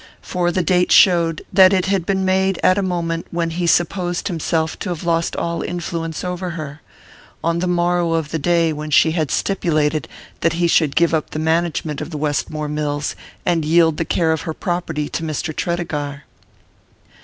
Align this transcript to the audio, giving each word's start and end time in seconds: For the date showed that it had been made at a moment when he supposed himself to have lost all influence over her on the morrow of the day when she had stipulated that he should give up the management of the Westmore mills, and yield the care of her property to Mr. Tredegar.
For 0.23 0.51
the 0.51 0.63
date 0.63 0.91
showed 0.91 1.43
that 1.53 1.73
it 1.73 1.85
had 1.85 2.07
been 2.07 2.25
made 2.25 2.57
at 2.63 2.79
a 2.79 2.81
moment 2.81 3.27
when 3.29 3.51
he 3.51 3.67
supposed 3.67 4.29
himself 4.29 4.79
to 4.79 4.89
have 4.89 5.03
lost 5.03 5.35
all 5.35 5.61
influence 5.61 6.23
over 6.23 6.49
her 6.49 6.81
on 7.43 7.59
the 7.59 7.67
morrow 7.67 8.13
of 8.13 8.31
the 8.31 8.39
day 8.39 8.73
when 8.73 8.89
she 8.89 9.11
had 9.11 9.29
stipulated 9.29 10.07
that 10.39 10.53
he 10.53 10.65
should 10.67 10.95
give 10.95 11.13
up 11.13 11.29
the 11.29 11.37
management 11.37 12.01
of 12.01 12.09
the 12.09 12.17
Westmore 12.17 12.67
mills, 12.67 13.15
and 13.45 13.63
yield 13.63 13.97
the 13.97 14.03
care 14.03 14.31
of 14.31 14.41
her 14.41 14.55
property 14.55 15.07
to 15.09 15.21
Mr. 15.21 15.55
Tredegar. 15.55 16.23